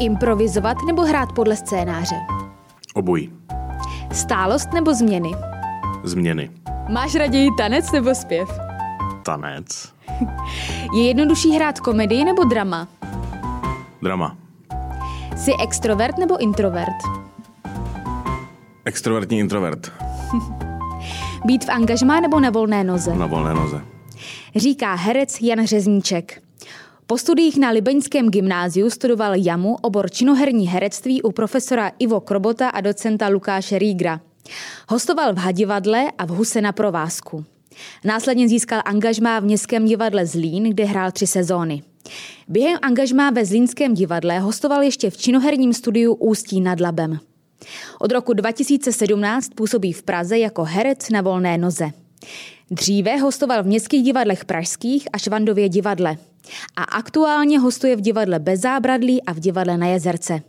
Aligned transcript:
Improvizovat 0.00 0.76
nebo 0.86 1.02
hrát 1.02 1.32
podle 1.32 1.56
scénáře? 1.56 2.14
Obojí. 2.94 3.32
Stálost 4.12 4.72
nebo 4.72 4.94
změny? 4.94 5.32
Změny. 6.04 6.50
Máš 6.88 7.14
raději 7.14 7.48
tanec 7.58 7.92
nebo 7.92 8.14
zpěv? 8.14 8.58
Tanec. 9.22 9.92
Je 10.94 11.06
jednodušší 11.06 11.50
hrát 11.50 11.80
komedii 11.80 12.24
nebo 12.24 12.44
drama? 12.44 12.88
Drama. 14.02 14.36
Jsi 15.36 15.52
extrovert 15.62 16.18
nebo 16.18 16.38
introvert? 16.42 16.96
Extrovertní 18.84 19.38
introvert. 19.38 19.92
Být 21.44 21.64
v 21.64 21.68
angažmá 21.70 22.20
nebo 22.20 22.40
na 22.40 22.50
volné 22.50 22.84
noze? 22.84 23.14
Na 23.14 23.26
volné 23.26 23.54
noze. 23.54 23.80
Říká 24.56 24.94
herec 24.94 25.40
Jan 25.40 25.66
Řezníček. 25.66 26.42
Po 27.10 27.18
studiích 27.18 27.58
na 27.58 27.70
Libeňském 27.70 28.28
gymnáziu 28.30 28.90
studoval 28.90 29.32
jamu 29.36 29.76
obor 29.80 30.10
činoherní 30.10 30.68
herectví 30.68 31.22
u 31.22 31.32
profesora 31.32 31.92
Ivo 31.98 32.20
Krobota 32.20 32.68
a 32.68 32.80
docenta 32.80 33.28
Lukáše 33.28 33.78
Rígra. 33.78 34.20
Hostoval 34.88 35.34
v 35.34 35.38
Hadivadle 35.38 36.12
a 36.18 36.26
v 36.26 36.28
Huse 36.28 36.60
na 36.60 36.72
provázku. 36.72 37.44
Následně 38.04 38.48
získal 38.48 38.82
angažmá 38.84 39.40
v 39.40 39.44
Městském 39.44 39.84
divadle 39.84 40.26
Zlín, 40.26 40.64
kde 40.64 40.84
hrál 40.84 41.12
tři 41.12 41.26
sezóny. 41.26 41.82
Během 42.48 42.78
angažmá 42.82 43.30
ve 43.30 43.44
Zlínském 43.44 43.94
divadle 43.94 44.38
hostoval 44.38 44.82
ještě 44.82 45.10
v 45.10 45.16
činoherním 45.16 45.72
studiu 45.72 46.14
Ústí 46.14 46.60
nad 46.60 46.80
Labem. 46.80 47.18
Od 47.98 48.12
roku 48.12 48.32
2017 48.32 49.48
působí 49.54 49.92
v 49.92 50.02
Praze 50.02 50.38
jako 50.38 50.64
herec 50.64 51.10
na 51.10 51.20
volné 51.20 51.58
noze. 51.58 51.90
Dříve 52.70 53.16
hostoval 53.16 53.62
v 53.62 53.66
městských 53.66 54.02
divadlech 54.02 54.44
pražských 54.44 55.08
a 55.12 55.18
Švandově 55.18 55.68
divadle. 55.68 56.16
A 56.76 56.82
aktuálně 56.82 57.58
hostuje 57.58 57.96
v 57.96 58.00
divadle 58.00 58.38
Bez 58.38 58.60
zábradlí 58.60 59.22
a 59.22 59.32
v 59.32 59.40
divadle 59.40 59.76
na 59.76 59.86
Jezerce. 59.86 60.40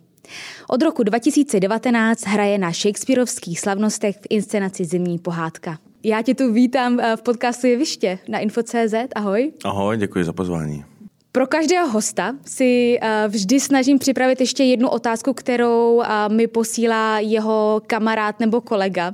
Od 0.67 0.81
roku 0.81 1.03
2019 1.03 2.25
hraje 2.25 2.58
na 2.58 2.72
Shakespeareovských 2.72 3.59
slavnostech 3.59 4.16
v 4.16 4.28
inscenaci 4.30 4.86
Zimní 4.86 5.19
pohádka. 5.19 5.78
Já 6.03 6.22
tě 6.22 6.36
tu 6.36 6.53
vítám 6.53 7.00
eh, 7.00 7.16
v 7.16 7.22
podcastu 7.22 7.67
Jeviště 7.67 8.19
na 8.28 8.39
Info.cz. 8.39 8.94
Ahoj. 9.16 9.52
Ahoj, 9.64 9.97
děkuji 9.97 10.25
za 10.25 10.33
pozvání. 10.33 10.86
Pro 11.31 11.47
každého 11.47 11.89
hosta 11.89 12.36
si 12.45 13.00
eh, 13.02 13.28
vždy 13.28 13.59
snažím 13.59 14.00
připravit 14.00 14.39
ještě 14.39 14.63
jednu 14.63 14.89
otázku, 14.89 15.34
kterou 15.34 16.02
eh, 16.02 16.30
mi 16.30 16.47
posílá 16.47 17.19
jeho 17.19 17.81
kamarád 17.88 18.39
nebo 18.39 18.61
kolega. 18.61 19.13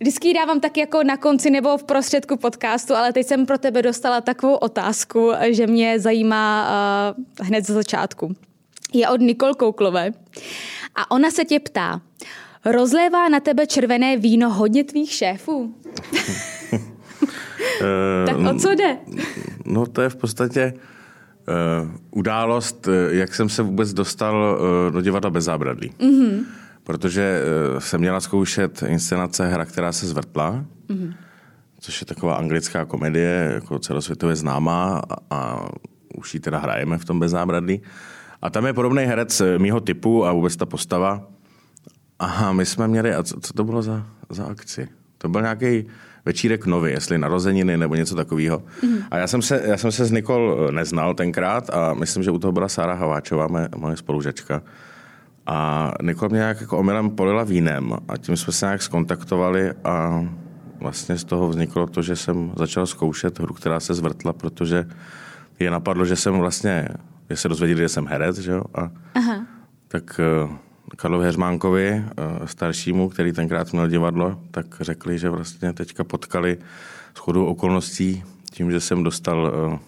Vždycky 0.00 0.28
ji 0.28 0.34
dávám 0.34 0.60
tak 0.60 0.76
jako 0.76 1.02
na 1.02 1.16
konci 1.16 1.50
nebo 1.50 1.78
v 1.78 1.84
prostředku 1.84 2.36
podcastu, 2.36 2.94
ale 2.94 3.12
teď 3.12 3.26
jsem 3.26 3.46
pro 3.46 3.58
tebe 3.58 3.82
dostala 3.82 4.20
takovou 4.20 4.54
otázku, 4.54 5.32
že 5.50 5.66
mě 5.66 6.00
zajímá 6.00 6.68
hned 7.40 7.66
za 7.66 7.74
začátku. 7.74 8.36
Je 8.92 9.08
od 9.08 9.20
Nikol 9.20 9.54
Kouklové 9.54 10.12
a 10.94 11.10
ona 11.10 11.30
se 11.30 11.44
tě 11.44 11.60
ptá, 11.60 12.00
rozlévá 12.64 13.28
na 13.28 13.40
tebe 13.40 13.66
červené 13.66 14.16
víno 14.16 14.50
hodně 14.50 14.84
tvých 14.84 15.12
šéfů? 15.12 15.74
tak 18.26 18.36
o 18.54 18.58
co 18.58 18.70
jde? 18.70 18.98
No 19.64 19.86
to 19.86 20.02
je 20.02 20.08
v 20.08 20.16
podstatě 20.16 20.74
uh, 20.74 21.90
událost, 22.10 22.88
eh, 22.88 23.14
jak 23.14 23.34
jsem 23.34 23.48
se 23.48 23.62
vůbec 23.62 23.92
dostal 23.92 24.58
uh, 24.60 24.92
do 24.92 25.00
divadla 25.00 25.30
bez 25.30 25.44
zábradlí. 25.44 25.92
Mm-hmm. 25.98 26.44
Protože 26.84 27.42
uh, 27.72 27.78
jsem 27.78 28.00
měla 28.00 28.20
zkoušet 28.20 28.82
inscenace 28.82 29.48
Hra, 29.48 29.64
která 29.64 29.92
se 29.92 30.06
zvrtla, 30.06 30.64
mm-hmm. 30.88 31.14
což 31.80 32.00
je 32.00 32.06
taková 32.06 32.34
anglická 32.34 32.84
komedie, 32.84 33.50
jako 33.54 33.78
celosvětově 33.78 34.36
známá 34.36 35.02
a, 35.10 35.36
a 35.36 35.68
už 36.14 36.34
ji 36.34 36.40
teda 36.40 36.58
hrajeme 36.58 36.98
v 36.98 37.04
tom 37.04 37.20
bez 37.20 37.30
zábradlí. 37.30 37.82
A 38.42 38.50
tam 38.50 38.66
je 38.66 38.72
podobný 38.72 39.04
herec 39.04 39.42
mýho 39.58 39.80
typu 39.80 40.26
a 40.26 40.32
vůbec 40.32 40.56
ta 40.56 40.66
postava. 40.66 41.26
Aha, 42.18 42.52
my 42.52 42.66
jsme 42.66 42.88
měli, 42.88 43.14
a 43.14 43.22
co, 43.22 43.40
co 43.40 43.52
to 43.52 43.64
bylo 43.64 43.82
za, 43.82 44.06
za 44.30 44.44
akci? 44.44 44.88
To 45.18 45.28
byl 45.28 45.42
nějaký 45.42 45.86
večírek 46.24 46.66
nový, 46.66 46.92
jestli 46.92 47.18
narozeniny 47.18 47.76
nebo 47.76 47.94
něco 47.94 48.14
takového. 48.14 48.62
Mm. 48.82 48.98
A 49.10 49.18
já 49.18 49.26
jsem, 49.26 49.42
se, 49.42 49.62
já 49.64 49.76
jsem 49.76 49.92
se 49.92 50.04
s 50.04 50.10
Nikol 50.10 50.66
eh, 50.68 50.72
neznal 50.72 51.14
tenkrát 51.14 51.70
a 51.70 51.94
myslím, 51.94 52.22
že 52.22 52.30
u 52.30 52.38
toho 52.38 52.52
byla 52.52 52.68
Sára 52.68 52.94
Haváčová, 52.94 53.46
moje, 53.46 53.68
moje 53.76 53.96
spolužačka. 53.96 54.62
A 55.46 55.90
Nikol 56.02 56.28
mě 56.28 56.38
nějak 56.38 56.60
jako 56.60 56.78
omylem 56.78 57.10
polila 57.10 57.44
vínem 57.44 57.92
a 58.08 58.16
tím 58.16 58.36
jsme 58.36 58.52
se 58.52 58.66
nějak 58.66 58.82
skontaktovali 58.82 59.72
a 59.84 60.24
vlastně 60.80 61.18
z 61.18 61.24
toho 61.24 61.48
vzniklo 61.48 61.86
to, 61.86 62.02
že 62.02 62.16
jsem 62.16 62.52
začal 62.56 62.86
zkoušet 62.86 63.38
hru, 63.38 63.54
která 63.54 63.80
se 63.80 63.94
zvrtla, 63.94 64.32
protože 64.32 64.86
je 65.58 65.70
napadlo, 65.70 66.04
že 66.04 66.16
jsem 66.16 66.38
vlastně, 66.38 66.88
že 67.30 67.36
se 67.36 67.48
dozvěděli, 67.48 67.80
že 67.80 67.88
jsem 67.88 68.06
herec, 68.06 68.38
že 68.38 68.52
jo? 68.52 68.62
A 68.74 68.90
Aha. 69.14 69.46
tak 69.88 70.20
eh, 70.20 70.48
Karlovi 70.96 71.24
Heřmánkovi, 71.24 71.88
eh, 71.88 72.04
staršímu, 72.44 73.08
který 73.08 73.32
tenkrát 73.32 73.72
měl 73.72 73.88
divadlo, 73.88 74.40
tak 74.50 74.66
řekli, 74.80 75.18
že 75.18 75.30
vlastně 75.30 75.72
teďka 75.72 76.04
potkali 76.04 76.58
s 77.14 77.18
chodou 77.18 77.44
okolností 77.44 78.24
tím, 78.50 78.70
že 78.70 78.80
jsem 78.80 79.02
dostal 79.02 79.52
uh, 79.68 79.78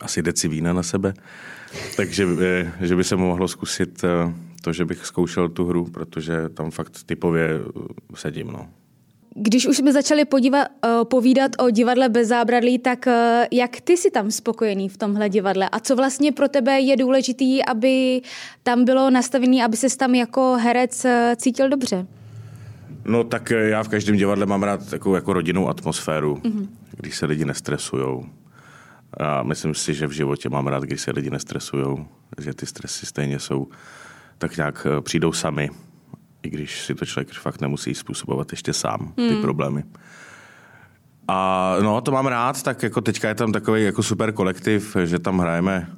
asi 0.00 0.22
deci 0.22 0.48
vína 0.48 0.72
na 0.72 0.82
sebe, 0.82 1.14
takže 1.96 2.26
eh, 2.40 2.72
že 2.80 2.96
by 2.96 3.04
se 3.04 3.16
mohlo 3.16 3.48
zkusit 3.48 4.04
to, 4.66 4.72
že 4.72 4.84
bych 4.84 5.06
zkoušel 5.06 5.48
tu 5.48 5.64
hru, 5.64 5.84
protože 5.84 6.48
tam 6.48 6.70
fakt 6.70 6.92
typově 7.06 7.60
sedím. 8.14 8.46
No. 8.46 8.68
Když 9.34 9.66
už 9.66 9.76
jsme 9.76 9.92
začali 9.92 10.24
podívat, 10.24 10.66
uh, 10.66 11.04
povídat 11.04 11.50
o 11.58 11.70
divadle 11.70 12.08
bez 12.08 12.28
zábradlí, 12.28 12.78
tak 12.78 13.06
uh, 13.06 13.12
jak 13.52 13.80
ty 13.80 13.96
jsi 13.96 14.10
tam 14.10 14.30
spokojený 14.30 14.88
v 14.88 14.96
tomhle 14.96 15.28
divadle? 15.28 15.68
A 15.68 15.80
co 15.80 15.96
vlastně 15.96 16.32
pro 16.32 16.48
tebe 16.48 16.80
je 16.80 16.96
důležitý, 16.96 17.64
aby 17.64 18.22
tam 18.62 18.84
bylo 18.84 19.10
nastavený, 19.10 19.62
aby 19.62 19.76
se 19.76 19.96
tam 19.96 20.14
jako 20.14 20.56
herec 20.60 21.06
cítil 21.36 21.68
dobře? 21.68 22.06
No 23.04 23.24
tak 23.24 23.50
já 23.50 23.82
v 23.82 23.88
každém 23.88 24.16
divadle 24.16 24.46
mám 24.46 24.62
rád 24.62 24.90
takovou 24.90 25.14
jako 25.14 25.32
rodinnou 25.32 25.68
atmosféru, 25.68 26.34
mm-hmm. 26.34 26.68
když 26.96 27.16
se 27.16 27.26
lidi 27.26 27.44
nestresujou. 27.44 28.26
A 29.20 29.42
myslím 29.42 29.74
si, 29.74 29.94
že 29.94 30.06
v 30.06 30.10
životě 30.10 30.48
mám 30.48 30.66
rád, 30.66 30.82
když 30.82 31.00
se 31.00 31.10
lidi 31.10 31.30
nestresujou, 31.30 32.06
že 32.40 32.54
ty 32.54 32.66
stresy 32.66 33.06
stejně 33.06 33.38
jsou, 33.38 33.68
tak 34.38 34.56
nějak 34.56 34.86
přijdou 35.00 35.32
sami 35.32 35.70
i 36.46 36.50
když 36.50 36.84
si 36.84 36.94
to 36.94 37.06
člověk 37.06 37.32
fakt 37.32 37.60
nemusí 37.60 37.94
způsobovat 37.94 38.52
ještě 38.52 38.72
sám 38.72 39.12
ty 39.16 39.28
hmm. 39.28 39.42
problémy. 39.42 39.84
A 41.28 41.72
no, 41.82 42.00
to 42.00 42.10
mám 42.10 42.26
rád, 42.26 42.62
tak 42.62 42.82
jako 42.82 43.00
teďka 43.00 43.28
je 43.28 43.34
tam 43.34 43.52
takový 43.52 43.84
jako 43.84 44.02
super 44.02 44.32
kolektiv, 44.32 44.96
že 45.04 45.18
tam 45.18 45.38
hrajeme 45.38 45.88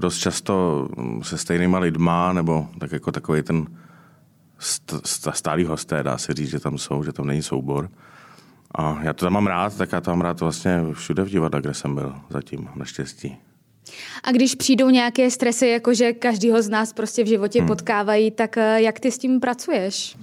dost 0.00 0.18
často 0.18 0.88
se 1.22 1.38
stejnýma 1.38 1.78
lidma, 1.78 2.32
nebo 2.32 2.68
tak 2.78 2.92
jako 2.92 3.12
takový 3.12 3.42
ten 3.42 3.66
st- 4.60 5.32
stálý 5.32 5.64
hosté, 5.64 6.02
dá 6.02 6.18
se 6.18 6.34
říct, 6.34 6.50
že 6.50 6.60
tam 6.60 6.78
jsou, 6.78 7.02
že 7.02 7.12
tam 7.12 7.26
není 7.26 7.42
soubor. 7.42 7.90
A 8.74 8.98
já 9.02 9.12
to 9.12 9.26
tam 9.26 9.32
mám 9.32 9.46
rád, 9.46 9.76
tak 9.76 9.92
já 9.92 10.00
to 10.00 10.10
mám 10.10 10.20
rád 10.20 10.40
vlastně 10.40 10.80
všude 10.92 11.22
v 11.22 11.28
divadle, 11.28 11.60
kde 11.60 11.74
jsem 11.74 11.94
byl 11.94 12.14
zatím, 12.30 12.68
naštěstí. 12.74 13.36
A 14.24 14.32
když 14.32 14.54
přijdou 14.54 14.90
nějaké 14.90 15.30
stresy, 15.30 15.68
jakože 15.68 16.12
každýho 16.12 16.62
z 16.62 16.68
nás 16.68 16.92
prostě 16.92 17.24
v 17.24 17.26
životě 17.26 17.58
hmm. 17.58 17.68
potkávají, 17.68 18.30
tak 18.30 18.56
eh, 18.56 18.82
jak 18.82 19.00
ty 19.00 19.10
s 19.10 19.18
tím 19.18 19.40
pracuješ? 19.40 20.16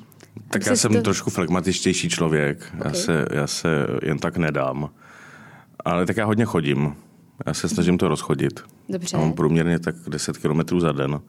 Tak 0.50 0.66
já 0.66 0.76
jsem 0.76 0.94
to... 0.94 1.02
trošku 1.02 1.30
flegmatičtější 1.30 2.10
člověk. 2.10 2.72
Okay. 2.80 2.92
Já, 2.92 2.94
se, 2.94 3.26
já 3.32 3.48
se 3.48 3.68
jen 4.04 4.18
tak 4.18 4.38
nedám. 4.38 4.90
Ale 5.86 6.06
tak 6.06 6.18
já 6.18 6.26
hodně 6.26 6.46
chodím. 6.46 6.96
Já 7.46 7.54
se 7.54 7.70
snažím 7.70 7.98
to 7.98 8.08
rozchodit. 8.08 8.60
Dobře. 8.90 9.18
Mám 9.18 9.34
průměrně 9.34 9.80
tak 9.80 9.96
10 10.08 10.38
kilometrů 10.38 10.80
za 10.80 10.92
den. 10.92 11.22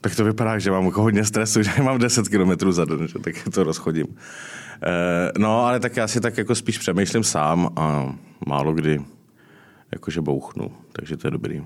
Tak 0.00 0.16
to 0.16 0.24
vypadá, 0.24 0.58
že 0.58 0.70
mám 0.70 0.84
hodně 0.84 1.24
stresu, 1.24 1.62
že 1.76 1.82
mám 1.82 1.98
10 1.98 2.28
kilometrů 2.28 2.72
za 2.72 2.84
den, 2.84 3.08
že 3.08 3.18
tak 3.18 3.34
to 3.54 3.64
rozchodím. 3.64 4.06
E, 4.06 5.32
no, 5.38 5.66
ale 5.66 5.80
tak 5.80 5.96
já 5.96 6.08
si 6.08 6.20
tak 6.20 6.38
jako 6.38 6.54
spíš 6.54 6.78
přemýšlím 6.78 7.24
sám 7.24 7.68
a 7.76 8.14
málo 8.46 8.72
kdy 8.74 9.00
jakože 9.92 10.20
bouchnu, 10.20 10.72
takže 10.92 11.16
to 11.16 11.26
je 11.26 11.30
dobrý. 11.30 11.62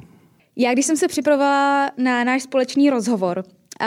Já 0.57 0.73
když 0.73 0.87
jsem 0.87 0.97
se 0.97 1.09
připravovala 1.09 1.91
na 1.97 2.25
náš 2.25 2.43
společný 2.43 2.91
rozhovor, 2.91 3.45
uh, 3.47 3.87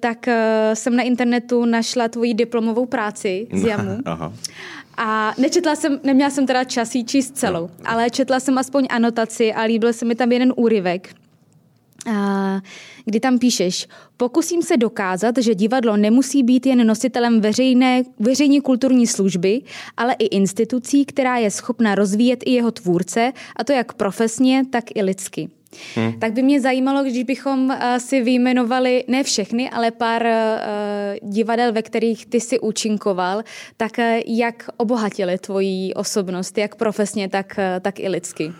tak 0.00 0.26
uh, 0.26 0.34
jsem 0.74 0.96
na 0.96 1.02
internetu 1.02 1.64
našla 1.64 2.08
tvoji 2.08 2.34
diplomovou 2.34 2.86
práci 2.86 3.48
z 3.52 3.64
JAMu. 3.64 3.98
Aha. 4.04 4.32
A 4.96 5.34
nečetla 5.38 5.76
jsem, 5.76 6.00
neměla 6.04 6.30
jsem 6.30 6.46
teda 6.46 6.64
čas 6.64 6.94
jí 6.94 7.04
číst 7.04 7.36
celou, 7.36 7.62
no. 7.62 7.84
ale 7.84 8.10
četla 8.10 8.40
jsem 8.40 8.58
aspoň 8.58 8.86
anotaci 8.90 9.52
a 9.52 9.62
líbil 9.62 9.92
se 9.92 10.04
mi 10.04 10.14
tam 10.14 10.32
jeden 10.32 10.52
úryvek, 10.56 11.14
kdy 13.04 13.20
tam 13.20 13.38
píšeš, 13.38 13.88
pokusím 14.16 14.62
se 14.62 14.76
dokázat, 14.76 15.38
že 15.38 15.54
divadlo 15.54 15.96
nemusí 15.96 16.42
být 16.42 16.66
jen 16.66 16.86
nositelem 16.86 17.40
veřejné, 17.40 18.02
veřejní 18.18 18.60
kulturní 18.60 19.06
služby, 19.06 19.62
ale 19.96 20.14
i 20.18 20.24
institucí, 20.24 21.04
která 21.04 21.36
je 21.36 21.50
schopna 21.50 21.94
rozvíjet 21.94 22.42
i 22.46 22.52
jeho 22.52 22.70
tvůrce, 22.70 23.32
a 23.56 23.64
to 23.64 23.72
jak 23.72 23.92
profesně, 23.92 24.64
tak 24.70 24.84
i 24.94 25.02
lidsky. 25.02 25.50
Hmm. 25.94 26.12
Tak 26.20 26.32
by 26.32 26.42
mě 26.42 26.60
zajímalo, 26.60 27.02
když 27.02 27.24
bychom 27.24 27.78
si 27.98 28.20
vyjmenovali 28.20 29.04
ne 29.08 29.22
všechny, 29.22 29.70
ale 29.70 29.90
pár 29.90 30.26
divadel, 31.22 31.72
ve 31.72 31.82
kterých 31.82 32.26
ty 32.26 32.40
si 32.40 32.60
účinkoval, 32.60 33.42
tak 33.76 33.92
jak 34.26 34.68
obohatili 34.76 35.38
tvoji 35.38 35.94
osobnost, 35.94 36.58
jak 36.58 36.74
profesně, 36.74 37.28
tak, 37.28 37.56
tak 37.80 38.00
i 38.00 38.08
lidsky. 38.08 38.52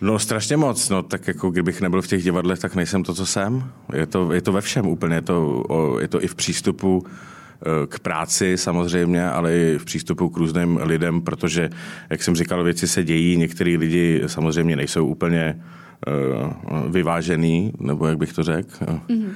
No 0.00 0.18
strašně 0.18 0.56
moc, 0.56 0.88
no 0.88 1.02
tak 1.02 1.28
jako 1.28 1.50
kdybych 1.50 1.80
nebyl 1.80 2.02
v 2.02 2.06
těch 2.06 2.22
divadlech, 2.22 2.58
tak 2.58 2.74
nejsem 2.74 3.02
to, 3.02 3.14
co 3.14 3.26
jsem. 3.26 3.70
Je 3.94 4.06
to, 4.06 4.32
je 4.32 4.40
to 4.40 4.52
ve 4.52 4.60
všem 4.60 4.86
úplně, 4.86 5.14
je 5.14 5.22
to, 5.22 5.64
je 6.00 6.08
to 6.08 6.24
i 6.24 6.26
v 6.26 6.34
přístupu 6.34 7.04
eh, 7.06 7.86
k 7.86 7.98
práci 7.98 8.56
samozřejmě, 8.56 9.30
ale 9.30 9.56
i 9.56 9.78
v 9.78 9.84
přístupu 9.84 10.28
k 10.28 10.36
různým 10.36 10.78
lidem, 10.82 11.20
protože, 11.20 11.70
jak 12.10 12.22
jsem 12.22 12.36
říkal, 12.36 12.64
věci 12.64 12.88
se 12.88 13.04
dějí, 13.04 13.36
některý 13.36 13.76
lidi 13.76 14.22
samozřejmě 14.26 14.76
nejsou 14.76 15.06
úplně 15.06 15.60
uh, 16.06 16.92
vyvážený, 16.92 17.72
nebo 17.80 18.06
jak 18.06 18.18
bych 18.18 18.32
to 18.32 18.42
řekl. 18.42 18.84
Mm-hmm. 18.84 19.28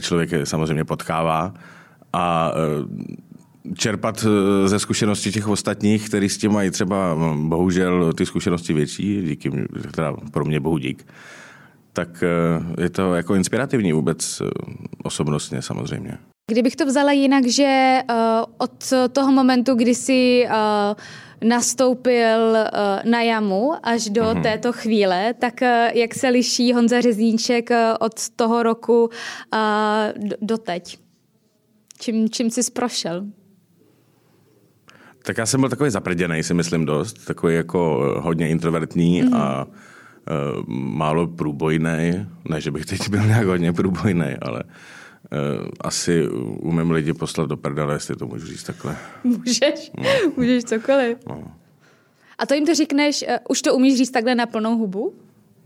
Člověk 0.00 0.32
je 0.32 0.46
samozřejmě 0.46 0.84
potkává 0.84 1.54
a 2.12 2.52
čerpat 3.74 4.26
ze 4.66 4.78
zkušenosti 4.78 5.32
těch 5.32 5.48
ostatních, 5.48 6.08
kteří 6.08 6.28
s 6.28 6.38
tím 6.38 6.52
mají 6.52 6.70
třeba 6.70 7.16
bohužel 7.34 8.12
ty 8.12 8.26
zkušenosti 8.26 8.72
větší, 8.72 9.22
díky, 9.22 9.50
teda 9.90 10.16
pro 10.32 10.44
mě 10.44 10.60
bohu 10.60 10.78
dík, 10.78 11.06
tak 11.92 12.24
je 12.80 12.90
to 12.90 13.14
jako 13.14 13.34
inspirativní 13.34 13.92
vůbec 13.92 14.42
osobnostně 15.02 15.62
samozřejmě. 15.62 16.18
Kdybych 16.50 16.76
to 16.76 16.86
vzala 16.86 17.12
jinak, 17.12 17.46
že 17.46 18.00
uh, 18.10 18.16
od 18.58 18.92
toho 19.12 19.32
momentu, 19.32 19.74
kdy 19.74 19.94
jsi 19.94 20.46
uh, 20.46 21.48
nastoupil 21.48 22.50
uh, 22.50 23.10
na 23.10 23.22
jamu 23.22 23.72
až 23.82 24.08
do 24.08 24.22
mm-hmm. 24.22 24.42
této 24.42 24.72
chvíle, 24.72 25.34
tak 25.34 25.54
uh, 25.62 25.68
jak 25.94 26.14
se 26.14 26.28
liší 26.28 26.72
Honza 26.72 27.00
Řezníček 27.00 27.70
uh, 27.70 27.76
od 28.00 28.28
toho 28.36 28.62
roku 28.62 29.04
uh, 29.04 30.28
do 30.40 30.58
teď? 30.58 30.98
Čím, 31.98 32.30
čím 32.30 32.50
jsi 32.50 32.70
prošel? 32.70 33.26
Tak 35.26 35.38
já 35.38 35.46
jsem 35.46 35.60
byl 35.60 35.70
takový 35.70 35.90
zaprděný, 35.90 36.42
si 36.42 36.54
myslím 36.54 36.84
dost, 36.84 37.24
takový 37.24 37.54
jako 37.54 38.12
hodně 38.20 38.48
introvertní 38.48 39.22
mm-hmm. 39.22 39.36
a 39.36 39.64
uh, 39.64 39.72
málo 40.68 41.26
průbojný. 41.26 42.26
Ne, 42.48 42.60
že 42.60 42.70
bych 42.70 42.86
teď 42.86 43.08
byl 43.08 43.26
nějak 43.26 43.46
hodně 43.46 43.72
průbojný, 43.72 44.36
ale 44.42 44.62
uh, 44.64 44.70
Uh, 45.32 45.68
asi 45.80 46.28
umím 46.60 46.90
lidi 46.90 47.12
poslat 47.12 47.48
do 47.48 47.56
prdele, 47.56 47.94
jestli 47.94 48.16
to 48.16 48.26
můžu 48.26 48.46
říct 48.46 48.62
takhle. 48.62 48.96
Můžeš, 49.24 49.92
no. 49.98 50.10
můžeš 50.36 50.64
cokoliv. 50.64 51.18
No. 51.28 51.44
A 52.38 52.46
to 52.46 52.54
jim 52.54 52.66
to 52.66 52.74
říkneš, 52.74 53.24
uh, 53.28 53.36
už 53.48 53.62
to 53.62 53.74
umíš 53.74 53.98
říct 53.98 54.10
takhle 54.10 54.34
na 54.34 54.46
plnou 54.46 54.78
hubu? 54.78 55.14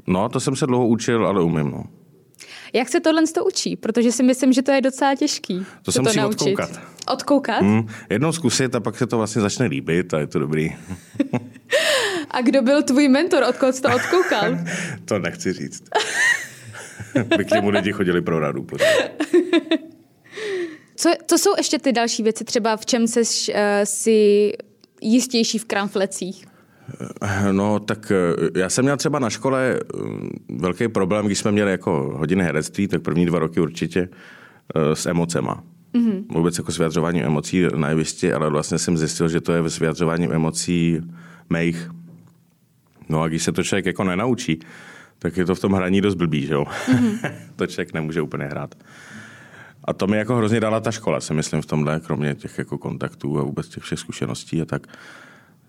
No, 0.07 0.29
to 0.29 0.41
jsem 0.41 0.57
se 0.57 0.67
dlouho 0.67 0.87
učil, 0.87 1.27
ale 1.27 1.43
umím, 1.43 1.71
no. 1.71 1.85
Jak 2.73 2.89
se 2.89 3.01
tohle 3.01 3.23
to 3.35 3.45
učí? 3.45 3.77
Protože 3.77 4.13
si 4.13 4.23
myslím, 4.23 4.53
že 4.53 4.63
to 4.63 4.73
je 4.73 4.81
docela 4.81 5.15
těžký. 5.15 5.67
To 5.83 5.93
se 5.93 6.03
musí 6.03 6.19
naučit. 6.19 6.41
odkoukat. 6.41 6.71
Odkoukat? 7.13 7.63
Mm, 7.63 7.89
jednou 8.11 8.33
zkusit 8.33 8.75
a 8.75 8.81
pak 8.81 8.99
se 8.99 9.07
to 9.07 9.17
vlastně 9.17 9.43
začne 9.43 9.67
líbit 9.67 10.15
a 10.15 10.19
je 10.19 10.27
to 10.27 10.39
dobrý. 10.39 10.77
a 12.31 12.41
kdo 12.41 12.63
byl 12.63 12.83
tvůj 12.83 13.09
mentor? 13.09 13.43
Odkud 13.49 13.75
jsi 13.75 13.83
to 13.83 13.89
odkoukal? 13.95 14.59
to 15.05 15.19
nechci 15.19 15.53
říct. 15.53 15.83
by 17.37 17.45
k 17.45 17.51
němu 17.51 17.71
lidi 17.71 17.93
chodili 17.93 18.23
pro 18.23 18.39
radu. 18.39 18.67
Co, 20.97 21.15
co 21.27 21.39
jsou 21.39 21.51
ještě 21.57 21.79
ty 21.79 21.93
další 21.93 22.23
věci, 22.23 22.45
třeba 22.45 22.77
v 22.77 22.87
čem 22.87 23.07
jsi 23.07 23.21
uh, 23.21 23.57
si 23.85 24.53
jistější 25.03 25.59
v 25.59 25.65
kramflecích? 25.65 26.47
Eh, 27.23 27.53
no, 27.53 27.81
tak 27.81 28.13
eh, 28.13 28.61
já 28.61 28.69
jsem 28.69 28.85
měl 28.85 28.97
třeba 28.97 29.19
na 29.19 29.31
škole 29.31 29.81
velký 30.49 30.89
problém, 30.89 31.27
když 31.27 31.39
jsme 31.39 31.53
měli 31.53 31.71
jako 31.71 32.15
hodiny 32.17 32.45
herectví, 32.45 32.89
tak 32.89 33.03
první 33.03 33.27
dva 33.27 33.39
roky 33.39 33.61
určitě 33.61 34.09
s 34.95 35.07
emocema. 35.07 35.63
Mm-hmm. 35.95 36.25
Vůbec 36.31 36.59
jako 36.59 36.73
s 36.73 36.79
vyjadřováním 36.79 37.25
emocí 37.25 37.67
na 37.77 37.89
jevišti, 37.89 38.33
ale 38.33 38.51
vlastně 38.51 38.79
jsem 38.79 38.99
zjistil, 38.99 39.29
že 39.29 39.41
to 39.41 39.53
je 39.53 39.71
s 39.71 39.79
vyjadřováním 39.79 40.33
emocí 40.33 41.01
mých. 41.51 41.91
No 43.09 43.23
a 43.23 43.29
když 43.29 43.43
se 43.43 43.53
to 43.53 43.63
člověk 43.63 43.87
jako 43.87 44.05
nenaučí, 44.05 44.61
tak 45.19 45.37
je 45.37 45.45
to 45.45 45.55
v 45.55 45.61
tom 45.61 45.73
hraní 45.73 46.01
dost 46.01 46.15
blbý, 46.15 46.47
že 46.47 46.55
jo? 46.55 46.65
Mm-hmm. 46.65 47.33
to 47.57 47.67
člověk 47.67 47.95
nemůže 47.95 48.23
úplně 48.23 48.45
hrát. 48.45 48.75
A 49.85 49.93
to 49.93 50.07
mi 50.07 50.17
jako 50.17 50.37
hrozně 50.37 50.61
dala 50.61 50.81
ta 50.81 50.91
škola, 50.91 51.21
si 51.21 51.35
myslím, 51.35 51.63
v 51.63 51.67
tomhle, 51.67 52.01
kromě 52.01 52.35
těch 52.35 52.59
jako 52.59 52.79
kontaktů 52.79 53.39
a 53.39 53.43
vůbec 53.43 53.69
těch 53.69 53.83
všech 53.83 53.99
zkušeností 53.99 54.63
a 54.63 54.65
tak. 54.65 54.87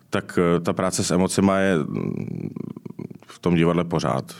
Tak 0.10 0.40
eh, 0.42 0.60
ta 0.60 0.74
práce 0.74 1.04
s 1.04 1.12
emocema 1.12 1.58
je 1.58 1.78
mm, 1.78 2.50
v 3.28 3.40
tom 3.40 3.56
divadle 3.56 3.84
pořád. 3.84 4.36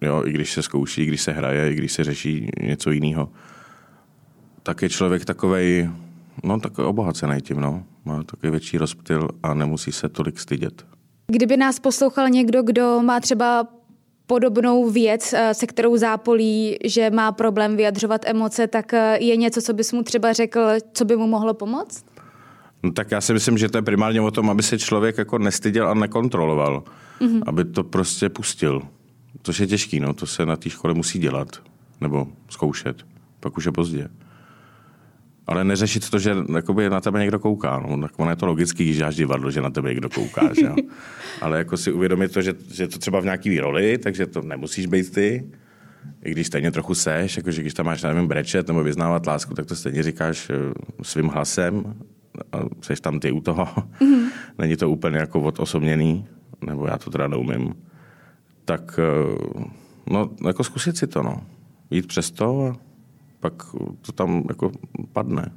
Jo, 0.00 0.22
i 0.26 0.32
když 0.32 0.52
se 0.52 0.62
zkouší, 0.62 1.02
i 1.02 1.06
když 1.06 1.22
se 1.22 1.32
hraje, 1.32 1.72
i 1.72 1.74
když 1.74 1.92
se 1.92 2.04
řeší 2.04 2.50
něco 2.62 2.90
jiného. 2.90 3.28
Tak 4.62 4.82
je 4.82 4.88
člověk 4.88 5.24
takovej, 5.24 5.90
no 6.44 6.60
takový 6.60 6.88
obohacený 6.88 7.40
tím, 7.40 7.60
no. 7.60 7.84
Má 8.04 8.22
takový 8.22 8.50
větší 8.50 8.78
rozptyl 8.78 9.28
a 9.42 9.54
nemusí 9.54 9.92
se 9.92 10.08
tolik 10.08 10.38
stydět. 10.38 10.86
Kdyby 11.26 11.56
nás 11.56 11.78
poslouchal 11.78 12.28
někdo, 12.28 12.62
kdo 12.62 13.00
má 13.02 13.20
třeba 13.20 13.66
podobnou 14.26 14.90
věc, 14.90 15.32
eh, 15.32 15.54
se 15.54 15.66
kterou 15.66 15.96
zápolí, 15.96 16.78
že 16.84 17.10
má 17.10 17.32
problém 17.32 17.76
vyjadřovat 17.76 18.20
emoce, 18.24 18.66
tak 18.66 18.94
eh, 18.94 19.18
je 19.20 19.36
něco, 19.36 19.62
co 19.62 19.72
bys 19.72 19.92
mu 19.92 20.02
třeba 20.02 20.32
řekl, 20.32 20.60
co 20.92 21.04
by 21.04 21.16
mu 21.16 21.26
mohlo 21.26 21.54
pomoct? 21.54 22.04
No, 22.82 22.92
tak 22.92 23.10
já 23.10 23.20
si 23.20 23.32
myslím, 23.32 23.58
že 23.58 23.68
to 23.68 23.78
je 23.78 23.82
primárně 23.82 24.20
o 24.20 24.30
tom, 24.30 24.50
aby 24.50 24.62
se 24.62 24.78
člověk 24.78 25.18
jako 25.18 25.38
nestyděl 25.38 25.88
a 25.88 25.94
nekontroloval. 25.94 26.84
Mm-hmm. 27.20 27.42
Aby 27.46 27.64
to 27.64 27.84
prostě 27.84 28.28
pustil. 28.28 28.82
Což 29.42 29.60
je 29.60 29.66
těžký, 29.66 30.00
no. 30.00 30.14
to 30.14 30.26
se 30.26 30.46
na 30.46 30.56
té 30.56 30.70
škole 30.70 30.94
musí 30.94 31.18
dělat. 31.18 31.62
Nebo 32.00 32.28
zkoušet. 32.48 33.06
Pak 33.40 33.56
už 33.56 33.64
je 33.64 33.72
pozdě 33.72 34.08
ale 35.46 35.64
neřešit 35.64 36.10
to, 36.10 36.18
že 36.18 36.36
jakoby 36.54 36.90
na 36.90 37.00
tebe 37.00 37.20
někdo 37.20 37.38
kouká. 37.38 37.84
No, 37.88 38.00
tak 38.00 38.10
ono 38.16 38.30
je 38.30 38.36
to 38.36 38.46
logický, 38.46 38.84
když 38.84 38.96
děláš 38.96 39.16
divadlo, 39.16 39.50
že 39.50 39.60
na 39.60 39.70
tebe 39.70 39.88
někdo 39.88 40.08
kouká. 40.08 40.50
Že? 40.60 40.68
ale 41.40 41.58
jako 41.58 41.76
si 41.76 41.92
uvědomit 41.92 42.32
to, 42.32 42.42
že, 42.42 42.54
že 42.72 42.88
to 42.88 42.98
třeba 42.98 43.20
v 43.20 43.24
nějaký 43.24 43.60
roli, 43.60 43.98
takže 43.98 44.26
to 44.26 44.42
nemusíš 44.42 44.86
být 44.86 45.14
ty, 45.14 45.44
i 46.24 46.30
když 46.30 46.46
stejně 46.46 46.70
trochu 46.70 46.94
seš, 46.94 47.36
jakože 47.36 47.60
když 47.60 47.74
tam 47.74 47.86
máš, 47.86 48.02
nevím, 48.02 48.26
brečet 48.26 48.68
nebo 48.68 48.82
vyznávat 48.82 49.26
lásku, 49.26 49.54
tak 49.54 49.66
to 49.66 49.76
stejně 49.76 50.02
říkáš 50.02 50.50
eh, 50.50 50.54
svým 51.02 51.28
hlasem 51.28 51.94
seš 52.80 53.00
tam 53.00 53.20
ty 53.20 53.32
u 53.32 53.40
toho. 53.40 53.64
Mm-hmm. 53.64 54.30
Není 54.58 54.76
to 54.76 54.90
úplně 54.90 55.18
jako 55.18 55.40
odosobněný, 55.40 56.26
nebo 56.66 56.86
já 56.86 56.98
to 56.98 57.10
teda 57.10 57.28
neumím. 57.28 57.74
Tak 58.64 58.98
eh, 58.98 59.62
no, 60.10 60.30
jako 60.46 60.64
zkusit 60.64 60.96
si 60.96 61.06
to, 61.06 61.22
no. 61.22 61.42
Jít 61.90 62.06
přes 62.06 62.30
to 62.30 62.66
a 62.66 62.76
pak 63.40 63.52
to 64.00 64.12
tam 64.12 64.44
jako 64.48 64.72
padne, 65.12 65.52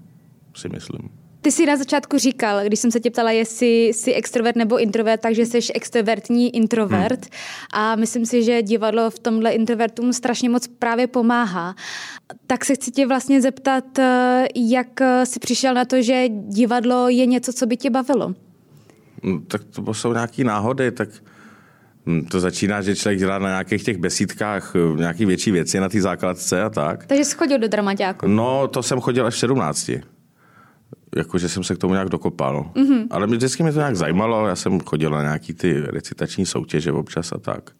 si 0.56 0.69
myslím. 0.69 1.10
Ty 1.45 1.51
jsi 1.51 1.65
na 1.65 1.77
začátku 1.77 2.18
říkal, 2.18 2.59
když 2.65 2.80
jsem 2.80 2.92
se 2.92 3.00
tě 3.00 3.12
ptala, 3.12 3.31
jestli 3.31 3.88
jsi 3.88 4.13
extrovert 4.13 4.56
nebo 4.56 4.80
introvert, 4.80 5.21
takže 5.21 5.45
jsi 5.45 5.74
extrovertní 5.74 6.56
introvert 6.56 7.19
hmm. 7.19 7.31
a 7.74 7.95
myslím 7.95 8.25
si, 8.25 8.44
že 8.44 8.62
divadlo 8.62 9.09
v 9.09 9.19
tomhle 9.19 9.51
introvertům 9.51 10.13
strašně 10.13 10.50
moc 10.50 10.68
právě 10.68 11.07
pomáhá. 11.07 11.75
Tak 12.48 12.65
se 12.65 12.75
chci 12.75 12.91
tě 12.91 13.08
vlastně 13.08 13.41
zeptat, 13.41 14.00
eh, 14.00 14.48
jak 14.55 14.88
jsi 15.24 15.39
přišel 15.39 15.74
na 15.74 15.86
to, 15.86 16.01
že 16.01 16.25
divadlo 16.29 17.10
je 17.10 17.25
něco, 17.25 17.53
co 17.53 17.65
by 17.65 17.77
tě 17.77 17.89
bavilo? 17.89 18.34
No, 19.24 19.41
tak 19.48 19.62
to 19.63 19.93
jsou 19.93 20.13
nějaké 20.13 20.43
náhody, 20.43 20.91
tak 20.91 21.10
Hm, 22.08 22.25
to 22.25 22.39
začíná, 22.39 22.81
že 22.81 22.96
člověk 22.96 23.20
dělá 23.20 23.39
na 23.39 23.50
nějakých 23.50 23.84
těch 23.84 23.98
besídkách 23.98 24.74
eh, 24.75 24.98
nějaké 24.98 25.25
větší 25.25 25.51
věci 25.51 25.79
na 25.79 25.89
té 25.89 26.01
základce 26.01 26.62
a 26.62 26.70
tak. 26.70 27.05
Takže 27.05 27.25
jsi 27.25 27.36
chodil 27.36 27.60
do 27.60 27.67
dramaťáku? 27.67 28.27
No, 28.27 28.67
to 28.67 28.84
jsem 28.84 29.00
chodil 29.00 29.25
až 29.25 29.34
v 29.34 29.39
17. 29.39 29.89
Jakože 31.15 31.50
jsem 31.50 31.63
se 31.63 31.75
k 31.75 31.77
tomu 31.77 31.93
nějak 31.93 32.10
dokopal. 32.10 32.72
Mm-hmm. 32.74 33.07
Ale 33.12 33.27
mě 33.27 33.38
vždycky 33.38 33.63
mě 33.63 33.72
to 33.72 33.79
nějak 33.79 33.95
zajímalo. 33.95 34.48
Já 34.48 34.55
jsem 34.55 34.79
chodil 34.79 35.10
na 35.10 35.22
nějaký 35.22 35.53
ty 35.53 35.79
recitační 35.79 36.45
soutěže 36.45 36.91
občas 36.91 37.31
a 37.31 37.38
tak. 37.38 37.72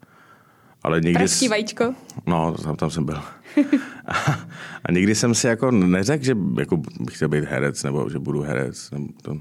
Ale 0.82 1.00
nikdy... 1.00 1.14
Pražský 1.14 1.48
vajíčko? 1.48 1.94
No, 2.26 2.54
tam, 2.62 2.76
tam 2.76 2.90
jsem 2.90 3.04
byl. 3.04 3.16
a, 4.06 4.14
a, 4.84 4.92
nikdy 4.92 5.14
jsem 5.14 5.34
si 5.34 5.46
jako 5.46 5.70
neřekl, 5.70 6.24
že 6.24 6.36
jako 6.58 6.76
bych 6.76 7.16
chtěl 7.16 7.28
být 7.28 7.44
herec, 7.44 7.82
nebo 7.82 8.10
že 8.10 8.18
budu 8.18 8.40
herec. 8.40 8.90
Nebo 8.90 9.08
to, 9.22 9.40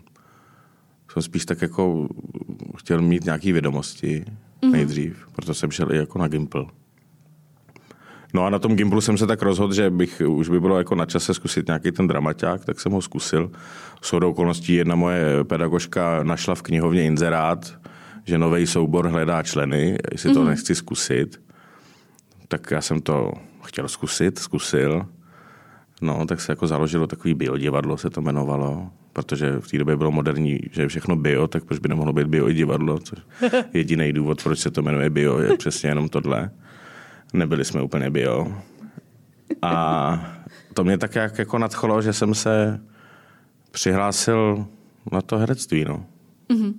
jsem 1.13 1.21
spíš 1.21 1.45
tak 1.45 1.61
jako 1.61 2.07
chtěl 2.77 3.01
mít 3.01 3.25
nějaké 3.25 3.53
vědomosti 3.53 4.25
mm-hmm. 4.61 4.71
nejdřív, 4.71 5.27
proto 5.31 5.53
jsem 5.53 5.71
šel 5.71 5.91
i 5.91 5.97
jako 5.97 6.19
na 6.19 6.27
Gimple. 6.27 6.65
No 8.35 8.45
a 8.45 8.49
na 8.49 8.59
tom 8.59 8.75
Gimplu 8.75 9.01
jsem 9.01 9.17
se 9.17 9.27
tak 9.27 9.41
rozhodl, 9.41 9.73
že 9.73 9.89
bych 9.89 10.21
už 10.27 10.49
by 10.49 10.59
bylo 10.59 10.77
jako 10.77 10.95
na 10.95 11.05
čase 11.05 11.33
zkusit 11.33 11.67
nějaký 11.67 11.91
ten 11.91 12.07
dramaťák, 12.07 12.65
tak 12.65 12.79
jsem 12.79 12.91
ho 12.91 13.01
zkusil. 13.01 13.51
S 14.01 14.13
hodou 14.13 14.29
okolností 14.31 14.73
jedna 14.73 14.95
moje 14.95 15.43
pedagožka 15.43 16.23
našla 16.23 16.55
v 16.55 16.61
knihovně 16.61 17.03
inzerát, 17.03 17.73
že 18.23 18.37
nový 18.37 18.67
soubor 18.67 19.07
hledá 19.07 19.43
členy, 19.43 19.97
jestli 20.11 20.33
to 20.33 20.41
mm-hmm. 20.41 20.47
nechci 20.47 20.75
zkusit. 20.75 21.41
Tak 22.47 22.71
já 22.71 22.81
jsem 22.81 23.01
to 23.01 23.31
chtěl 23.63 23.87
zkusit, 23.87 24.39
zkusil. 24.39 25.05
No, 26.01 26.25
tak 26.25 26.41
se 26.41 26.51
jako 26.51 26.67
založilo 26.67 27.07
takový 27.07 27.33
biodivadlo, 27.33 27.97
se 27.97 28.09
to 28.09 28.21
jmenovalo 28.21 28.89
protože 29.13 29.55
v 29.59 29.67
té 29.67 29.77
době 29.77 29.95
bylo 29.95 30.11
moderní, 30.11 30.59
že 30.71 30.81
je 30.81 30.87
všechno 30.87 31.15
bio, 31.15 31.47
tak 31.47 31.63
proč 31.63 31.79
by 31.79 31.89
nemohlo 31.89 32.13
být 32.13 32.27
bio 32.27 32.49
i 32.49 32.53
divadlo, 32.53 32.99
což 32.99 33.19
jediný 33.73 34.13
důvod, 34.13 34.43
proč 34.43 34.59
se 34.59 34.71
to 34.71 34.81
jmenuje 34.81 35.09
bio, 35.09 35.39
je 35.39 35.57
přesně 35.57 35.89
jenom 35.89 36.09
tohle. 36.09 36.51
Nebyli 37.35 37.65
jsme 37.65 37.81
úplně 37.81 38.09
bio. 38.09 38.53
A 39.61 40.35
to 40.73 40.83
mě 40.83 40.97
tak 40.97 41.15
jak 41.15 41.39
jako 41.39 41.57
nadchlo, 41.57 42.01
že 42.01 42.13
jsem 42.13 42.35
se 42.35 42.81
přihlásil 43.71 44.65
na 45.11 45.21
to 45.21 45.37
herectví, 45.37 45.85
no. 45.85 46.05
Mm-hmm. 46.49 46.73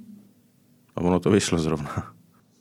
A 0.97 1.01
ono 1.01 1.21
to 1.21 1.31
vyšlo 1.31 1.59
zrovna. 1.59 2.16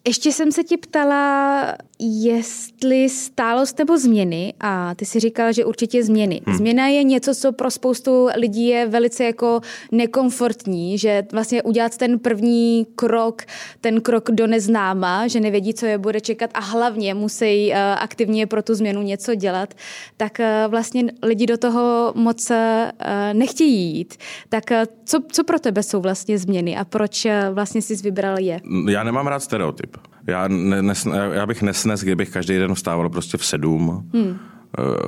Ještě 0.07 0.31
jsem 0.31 0.51
se 0.51 0.63
ti 0.63 0.77
ptala, 0.77 1.73
jestli 1.99 3.09
stálost 3.09 3.79
nebo 3.79 3.97
změny 3.97 4.53
a 4.59 4.95
ty 4.95 5.05
si 5.05 5.19
říkala, 5.19 5.51
že 5.51 5.65
určitě 5.65 6.03
změny. 6.03 6.41
Hmm. 6.45 6.57
Změna 6.57 6.87
je 6.87 7.03
něco, 7.03 7.35
co 7.35 7.51
pro 7.51 7.71
spoustu 7.71 8.27
lidí 8.35 8.67
je 8.67 8.87
velice 8.87 9.23
jako 9.23 9.61
nekomfortní, 9.91 10.97
že 10.97 11.23
vlastně 11.31 11.63
udělat 11.63 11.97
ten 11.97 12.19
první 12.19 12.87
krok, 12.95 13.41
ten 13.81 14.01
krok 14.01 14.31
do 14.31 14.47
neznáma, 14.47 15.27
že 15.27 15.39
nevědí, 15.39 15.73
co 15.73 15.85
je 15.85 15.97
bude 15.97 16.21
čekat 16.21 16.49
a 16.53 16.59
hlavně 16.59 17.13
musí 17.13 17.69
uh, 17.69 17.77
aktivně 17.99 18.47
pro 18.47 18.63
tu 18.63 18.75
změnu 18.75 19.01
něco 19.01 19.35
dělat, 19.35 19.73
tak 20.17 20.39
uh, 20.39 20.71
vlastně 20.71 21.03
lidi 21.23 21.45
do 21.45 21.57
toho 21.57 22.13
moc 22.15 22.49
uh, 22.49 22.57
nechtějí 23.33 23.95
jít. 23.95 24.15
Tak 24.49 24.63
co, 25.05 25.19
co 25.31 25.43
pro 25.43 25.59
tebe 25.59 25.83
jsou 25.83 26.01
vlastně 26.01 26.37
změny 26.37 26.77
a 26.77 26.85
proč 26.85 27.27
vlastně 27.51 27.81
jsi 27.81 27.95
vybral 27.95 28.39
je? 28.39 28.59
Já 28.89 29.03
nemám 29.03 29.27
rád 29.27 29.39
stereotyp. 29.39 29.94
Já, 30.27 30.47
ne, 30.47 30.81
nes, 30.81 31.07
já 31.31 31.45
bych 31.45 31.61
nesnes, 31.61 32.03
kdybych 32.03 32.29
každý 32.29 32.57
den 32.57 32.75
vstával 32.75 33.09
prostě 33.09 33.37
v 33.37 33.45
sedm, 33.45 34.09
hmm. 34.13 34.39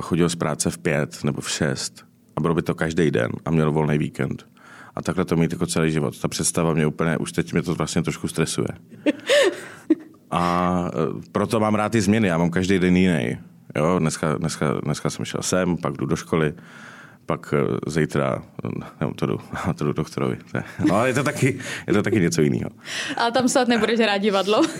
chodil 0.00 0.28
z 0.28 0.34
práce 0.34 0.70
v 0.70 0.78
pět 0.78 1.24
nebo 1.24 1.40
v 1.40 1.50
šest 1.50 2.04
a 2.36 2.40
bylo 2.40 2.54
by 2.54 2.62
to 2.62 2.74
každý 2.74 3.10
den 3.10 3.30
a 3.44 3.50
měl 3.50 3.72
volný 3.72 3.98
víkend. 3.98 4.46
A 4.94 5.02
takhle 5.02 5.24
to 5.24 5.36
mít 5.36 5.52
jako 5.52 5.66
celý 5.66 5.90
život. 5.90 6.20
Ta 6.20 6.28
představa 6.28 6.74
mě 6.74 6.86
úplně, 6.86 7.16
už 7.16 7.32
teď 7.32 7.52
mě 7.52 7.62
to 7.62 7.74
vlastně 7.74 8.02
trošku 8.02 8.28
stresuje. 8.28 8.68
A 10.30 10.84
eh, 10.88 11.22
proto 11.32 11.60
mám 11.60 11.74
rád 11.74 11.92
ty 11.92 12.00
změny, 12.00 12.28
já 12.28 12.38
mám 12.38 12.50
každý 12.50 12.78
den 12.78 12.96
jiný. 12.96 13.38
Jo, 13.76 13.98
dneska, 13.98 14.34
dneska, 14.34 14.72
dneska 14.84 15.10
jsem 15.10 15.24
šel 15.24 15.42
sem, 15.42 15.76
pak 15.76 15.96
jdu 15.96 16.06
do 16.06 16.16
školy, 16.16 16.54
pak 17.28 17.54
eh, 17.54 17.90
zítra, 17.90 18.42
nebo 19.00 19.14
to 19.14 19.26
jdu, 19.26 19.38
to 19.76 19.84
jdu 19.84 19.92
doktorovi. 19.92 20.36
No 20.88 20.94
ale 20.94 21.08
je 21.08 21.14
to 21.14 21.22
taky, 21.22 21.58
je 21.86 21.92
to 21.92 22.02
taky 22.02 22.20
něco 22.20 22.42
jiného. 22.42 22.70
A 23.16 23.30
tam 23.30 23.48
snad 23.48 23.68
nebudeš 23.68 24.00
hrát 24.00 24.18
divadlo? 24.18 24.62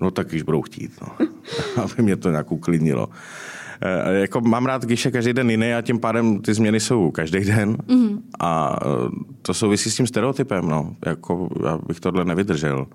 No 0.00 0.10
tak 0.10 0.28
když 0.28 0.42
budou 0.42 0.62
chtít, 0.62 0.92
no. 1.00 1.26
aby 1.82 2.02
mě 2.02 2.16
to 2.16 2.30
nějak 2.30 2.52
uklidnilo. 2.52 3.08
E, 3.80 4.14
jako 4.20 4.40
mám 4.40 4.66
rád, 4.66 4.82
když 4.84 5.04
je 5.04 5.10
každý 5.10 5.32
den 5.32 5.50
jiný 5.50 5.74
a 5.74 5.82
tím 5.82 5.98
pádem 6.00 6.40
ty 6.40 6.54
změny 6.54 6.80
jsou 6.80 7.10
každý 7.10 7.40
den 7.40 7.76
mm-hmm. 7.76 8.18
a 8.40 8.78
eh, 8.82 9.08
to 9.42 9.54
souvisí 9.54 9.90
s 9.90 9.96
tím 9.96 10.06
stereotypem, 10.06 10.68
no. 10.68 10.96
Jako 11.06 11.48
já 11.64 11.78
bych 11.86 12.00
tohle 12.00 12.24
nevydržel. 12.24 12.86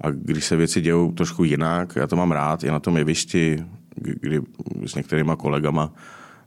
A 0.00 0.10
když 0.10 0.44
se 0.44 0.56
věci 0.56 0.80
dějou 0.80 1.12
trošku 1.12 1.44
jinak, 1.44 1.96
já 1.96 2.06
to 2.06 2.16
mám 2.16 2.32
rád, 2.32 2.64
i 2.64 2.70
na 2.70 2.80
tom 2.80 2.96
jevišti, 2.96 3.64
kdy 3.94 4.40
s 4.86 4.94
některýma 4.94 5.36
kolegama 5.36 5.92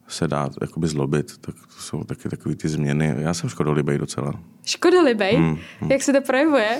se 0.07 0.27
dá 0.27 0.49
jakoby 0.61 0.87
zlobit, 0.87 1.37
tak 1.37 1.55
to 1.55 1.81
jsou 1.81 2.03
taky 2.03 2.29
takové 2.29 2.55
ty 2.55 2.69
změny. 2.69 3.15
Já 3.17 3.33
jsem 3.33 3.49
škodolibej 3.49 3.97
docela. 3.97 4.33
Škodolibej? 4.65 5.35
Hmm, 5.35 5.57
hmm. 5.79 5.91
Jak 5.91 6.03
se 6.03 6.13
to 6.13 6.21
projevuje? 6.21 6.79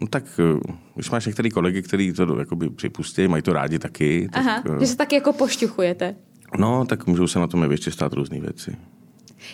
No 0.00 0.06
tak, 0.06 0.24
eh, 0.38 0.60
když 0.94 1.10
máš 1.10 1.26
některý 1.26 1.50
kolegy, 1.50 1.82
kteří 1.82 2.12
to 2.12 2.38
jakoby 2.38 2.70
připustí, 2.70 3.28
mají 3.28 3.42
to 3.42 3.52
rádi 3.52 3.78
taky. 3.78 4.28
Aha, 4.32 4.62
tak, 4.62 4.80
že 4.80 4.86
se 4.86 4.96
taky 4.96 5.14
jako 5.14 5.32
pošťuchujete. 5.32 6.16
No, 6.58 6.84
tak 6.84 7.06
můžou 7.06 7.26
se 7.26 7.38
na 7.38 7.46
tom 7.46 7.70
ještě 7.70 7.90
stát 7.90 8.12
různé 8.12 8.40
věci. 8.40 8.76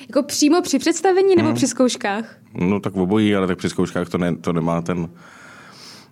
Jako 0.01 0.23
přímo 0.23 0.63
při 0.63 0.79
představení 0.79 1.37
nebo 1.37 1.49
hmm. 1.49 1.57
při 1.57 1.67
zkouškách? 1.67 2.37
No 2.55 2.81
tak 2.81 2.95
v 2.95 3.01
obojí, 3.01 3.37
ale 3.37 3.47
tak 3.47 3.59
při 3.59 3.69
zkouškách 3.69 4.09
to, 4.09 4.19
ne, 4.19 4.37
to 4.37 4.53
nemá 4.53 4.83
ten 4.83 5.09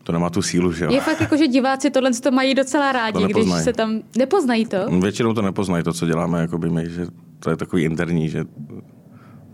to 0.06 0.12
nemá 0.12 0.30
tu 0.30 0.42
sílu, 0.42 0.72
že 0.72 0.84
jo. 0.84 0.90
Je 0.90 1.00
fakt 1.00 1.20
jako, 1.20 1.36
že 1.36 1.46
diváci 1.46 1.90
tohle 1.90 2.10
to 2.10 2.30
mají 2.30 2.54
docela 2.54 2.92
rádi, 2.92 3.24
když 3.24 3.46
se 3.64 3.72
tam... 3.72 4.02
Nepoznají 4.18 4.66
to? 4.66 4.76
Většinou 5.00 5.34
to 5.34 5.42
nepoznají, 5.42 5.84
to, 5.84 5.92
co 5.92 6.06
děláme, 6.06 6.40
jako 6.40 6.58
by 6.58 6.70
my, 6.70 6.90
že 6.90 7.06
to 7.38 7.50
je 7.50 7.56
takový 7.56 7.84
interní, 7.84 8.28
že 8.28 8.44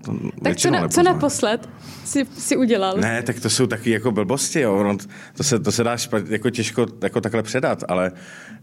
to 0.04 0.12
tak 0.42 0.56
co, 0.56 0.71
na, 0.71 0.88
co 0.88 1.02
naposled 1.02 1.68
si, 2.04 2.25
si 2.38 2.56
udělal? 2.56 2.97
Ne, 2.97 3.23
tak 3.23 3.40
to 3.40 3.50
jsou 3.50 3.66
taky 3.66 3.90
jako 3.90 4.12
blbosti, 4.12 4.61
jo. 4.61 4.82
No, 4.82 4.97
to, 5.37 5.44
se, 5.44 5.59
to 5.59 5.73
se 5.73 5.85
dá 5.85 5.97
špat, 5.97 6.28
jako 6.28 6.50
těžko 6.50 6.87
jako 7.02 7.21
takhle 7.21 7.42
předat, 7.42 7.85
ale 7.88 8.12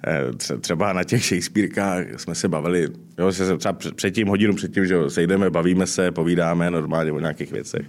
eh, 0.08 0.58
třeba 0.60 0.94
na 0.94 1.04
těch 1.04 1.26
Shakespearekách 1.26 2.06
jsme 2.18 2.36
se 2.36 2.48
bavili, 2.48 2.88
jo, 3.18 3.32
se 3.32 3.58
třeba 3.58 3.78
předtím, 3.96 4.28
hodinu 4.28 4.56
předtím, 4.56 4.86
že 4.86 4.94
jo, 4.94 5.10
sejdeme, 5.10 5.50
bavíme 5.50 5.88
se, 5.88 6.12
povídáme 6.12 6.72
normálně 6.72 7.12
o 7.12 7.20
nějakých 7.20 7.52
věcech. 7.52 7.86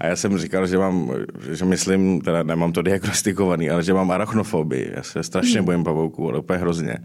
A 0.00 0.06
já 0.06 0.16
jsem 0.16 0.38
říkal, 0.38 0.66
že 0.66 0.78
mám, 0.78 1.12
že 1.52 1.64
myslím, 1.64 2.20
teda 2.20 2.42
nemám 2.42 2.72
to 2.72 2.82
diagnostikovaný, 2.82 3.70
ale 3.70 3.82
že 3.82 3.94
mám 3.94 4.10
arachnofobii. 4.10 4.92
Já 4.96 5.02
se 5.02 5.22
strašně 5.22 5.58
hmm. 5.58 5.64
bojím 5.64 5.84
pavouků, 5.84 6.28
ale 6.28 6.38
úplně 6.38 6.58
hrozně. 6.58 6.96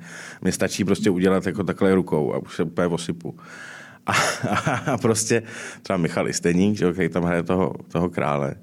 Mně 0.42 0.52
stačí 0.52 0.84
prostě 0.84 1.10
udělat 1.10 1.46
jako 1.46 1.64
takhle 1.64 1.96
rukou 1.96 2.34
a 2.34 2.38
už 2.38 2.56
se 2.56 2.64
úplně 2.64 2.88
osypu. 2.88 3.40
A, 4.06 4.12
a, 4.92 4.98
prostě 4.98 5.44
třeba 5.82 5.98
Michal 5.98 6.30
Isteník, 6.30 6.78
že, 6.78 6.88
okay, 6.88 7.10
tam 7.10 7.24
hraje 7.24 7.44
toho, 7.44 7.74
toho 7.88 8.10
krále, 8.10 8.56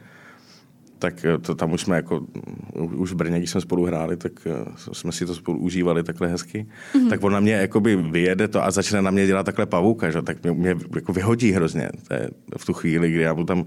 tak 1.02 1.24
eh, 1.24 1.38
to 1.38 1.54
tam 1.54 1.72
už 1.72 1.80
jsme 1.80 1.96
jako, 1.96 2.26
už 2.74 3.12
v 3.12 3.14
Brně, 3.14 3.38
když 3.38 3.50
jsme 3.50 3.60
spolu 3.60 3.84
hráli, 3.84 4.16
tak 4.16 4.32
eh, 4.46 4.50
jsme 4.92 5.12
si 5.12 5.26
to 5.26 5.34
spolu 5.34 5.58
užívali 5.58 6.02
takhle 6.02 6.28
hezky. 6.28 6.66
Mm-hmm. 6.94 7.08
Tak 7.08 7.24
on 7.24 7.32
na 7.32 7.40
mě 7.40 7.52
jakoby 7.52 7.96
vyjede 7.96 8.48
to 8.48 8.64
a 8.64 8.70
začne 8.70 9.02
na 9.02 9.10
mě 9.10 9.26
dělat 9.26 9.46
takhle 9.46 9.66
pavouka, 9.66 10.10
že? 10.10 10.22
tak 10.22 10.42
mě, 10.42 10.52
mě 10.52 10.74
jako 10.94 11.12
vyhodí 11.12 11.52
hrozně 11.52 11.90
to 12.08 12.14
je 12.14 12.30
v 12.56 12.64
tu 12.66 12.72
chvíli, 12.72 13.10
kdy 13.10 13.22
já 13.22 13.34
mu 13.34 13.44
tam 13.44 13.64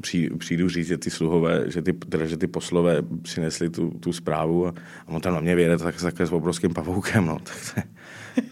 přijdu, 0.00 0.36
přijdu 0.36 0.68
říct, 0.68 0.86
že 0.86 0.98
ty 0.98 1.10
sluhové, 1.10 1.64
že 1.66 1.82
ty, 1.82 1.92
teda, 1.92 2.26
že 2.26 2.36
ty 2.36 2.46
poslové 2.46 3.02
přinesli 3.22 3.70
tu, 3.70 3.90
tu 3.90 4.12
zprávu 4.12 4.66
a, 4.66 4.74
a 5.06 5.08
on 5.08 5.20
tam 5.20 5.34
na 5.34 5.40
mě 5.40 5.54
vyjede 5.54 5.78
tak, 5.78 6.02
takhle 6.02 6.26
s 6.26 6.32
obrovským 6.32 6.74
pavoukem, 6.74 7.26
no, 7.26 7.38
tak 7.44 7.56
to, 7.74 7.82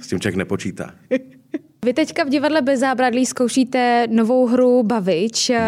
s 0.00 0.08
tím 0.08 0.20
člověk 0.20 0.36
nepočítá. 0.36 0.94
Vy 1.84 1.94
teďka 1.94 2.24
v 2.24 2.28
divadle 2.28 2.62
bez 2.62 2.80
zábradlí 2.80 3.26
zkoušíte 3.26 4.06
novou 4.10 4.46
hru 4.46 4.82
Bavič. 4.82 5.50
Hmm. 5.50 5.58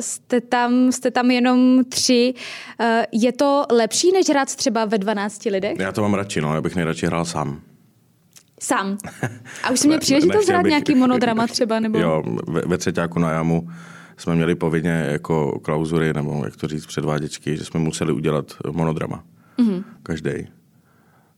Jste, 0.00 0.40
tam, 0.40 0.92
jste 0.92 1.10
tam 1.10 1.30
jenom 1.30 1.84
tři. 1.88 2.34
Eh, 2.80 3.06
je 3.12 3.32
to 3.32 3.66
lepší, 3.70 4.12
než 4.12 4.28
hrát 4.28 4.56
třeba 4.56 4.84
ve 4.84 4.98
12 4.98 5.44
lidech? 5.50 5.78
Já 5.78 5.92
to 5.92 6.02
mám 6.02 6.14
radši, 6.14 6.40
no. 6.40 6.54
Já 6.54 6.60
bych 6.60 6.76
nejradši 6.76 7.06
hrál 7.06 7.24
sám. 7.24 7.60
Sám. 8.60 8.98
A 9.62 9.70
už 9.70 9.80
jsi 9.80 9.88
měl 9.88 10.00
příležitost 10.00 10.48
hrát 10.48 10.66
nějaký 10.66 10.94
monodrama 10.94 11.46
třeba? 11.46 11.80
Nebo... 11.80 11.98
Jo, 11.98 12.22
ve, 12.48 12.60
ve 12.60 12.78
třetíku 12.78 13.18
na 13.18 13.30
jamu 13.30 13.68
jsme 14.16 14.34
měli 14.34 14.54
povinně 14.54 15.06
jako 15.08 15.60
klauzury, 15.62 16.12
nebo 16.12 16.42
jak 16.44 16.56
to 16.56 16.68
říct, 16.68 16.86
předváděčky, 16.86 17.56
že 17.56 17.64
jsme 17.64 17.80
museli 17.80 18.12
udělat 18.12 18.46
monodrama. 18.70 19.24
Mm-hmm. 19.58 19.84
Každý. 20.02 20.30